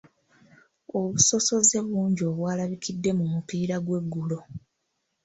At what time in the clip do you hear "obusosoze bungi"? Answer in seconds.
0.97-2.21